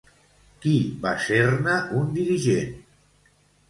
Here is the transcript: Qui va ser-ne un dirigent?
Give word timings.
Qui 0.63 0.71
va 1.05 1.13
ser-ne 1.27 1.79
un 2.03 2.13
dirigent? 2.19 2.77